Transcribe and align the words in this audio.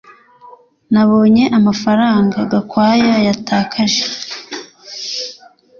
Nabonye 0.93 1.43
amafaranga 1.57 2.37
Gakwaya 2.51 3.15
yatakaje 3.27 4.03